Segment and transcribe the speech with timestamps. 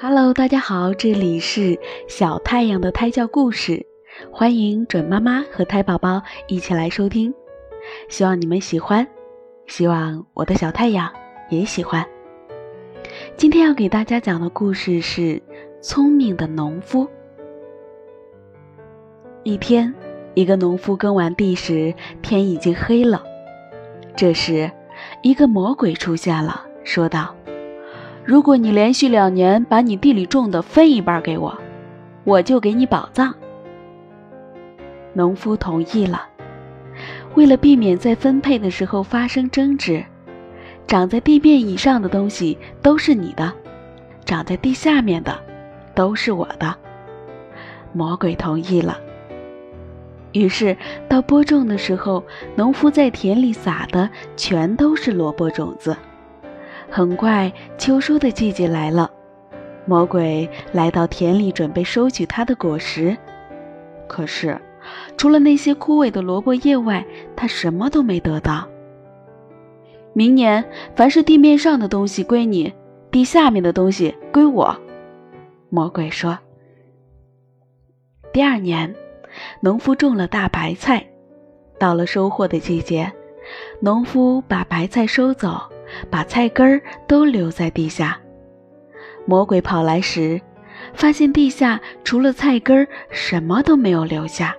[0.00, 3.84] Hello，大家好，这里是小太阳的胎教故事，
[4.30, 7.34] 欢迎准妈妈和胎宝宝一起来收听，
[8.08, 9.04] 希望你们喜欢，
[9.66, 11.12] 希望我的小太阳
[11.50, 12.06] 也喜欢。
[13.36, 15.20] 今天要给大家讲的故事是
[15.82, 17.04] 《聪明的农夫》。
[19.42, 19.92] 一天，
[20.34, 21.92] 一个农夫耕完地时，
[22.22, 23.24] 天已经黑了。
[24.14, 24.70] 这时，
[25.24, 27.34] 一个魔鬼出现了，说道
[28.28, 31.58] ：“如果你连续两年把你地里种的分一半给我，
[32.24, 33.34] 我就给你宝藏。”
[35.16, 36.28] 农夫同意了。
[37.36, 40.04] 为了避免在分配的时候发生争执，
[40.86, 43.50] 长在地面以上的东西都是你的，
[44.26, 45.34] 长在地下面的
[45.94, 46.76] 都是我的。
[47.94, 48.98] 魔鬼同意了。
[50.32, 50.76] 于是
[51.08, 52.22] 到播种的时候，
[52.56, 55.96] 农夫在田里撒的全都是萝卜种子。
[56.90, 59.10] 很快，秋收的季节来了，
[59.84, 63.16] 魔鬼来到田里准备收取他的果实。
[64.06, 64.58] 可是，
[65.16, 67.04] 除了那些枯萎的萝卜叶外，
[67.36, 68.66] 他什么都没得到。
[70.12, 70.64] 明年，
[70.96, 72.72] 凡是地面上的东西归你，
[73.10, 74.76] 地下面的东西归我。
[75.68, 76.38] 魔鬼说。
[78.32, 78.94] 第二年。
[79.60, 81.06] 农夫种了大白菜，
[81.78, 83.12] 到了收获的季节，
[83.78, 85.60] 农夫把白菜收走，
[86.10, 88.18] 把菜根儿都留在地下。
[89.26, 90.40] 魔鬼跑来时，
[90.94, 94.54] 发现地下除了菜根儿什么都没有留下。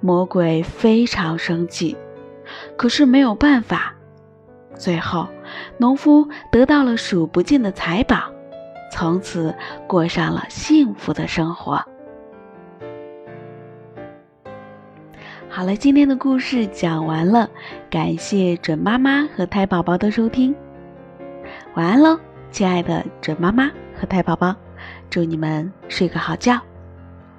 [0.00, 1.96] 魔鬼非常生气，
[2.76, 3.94] 可是没有办法。
[4.76, 5.28] 最后，
[5.78, 8.30] 农夫得到了数不尽的财宝，
[8.92, 9.54] 从此
[9.86, 11.82] 过上了幸福的生活。
[15.56, 17.48] 好了，今天的故事讲完了，
[17.88, 20.54] 感谢准妈妈和胎宝宝的收听，
[21.74, 24.54] 晚安喽，亲爱的准妈妈和胎宝宝，
[25.08, 26.60] 祝你们睡个好觉，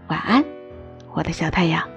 [0.07, 0.43] 晚安，
[1.13, 1.96] 我的小太阳。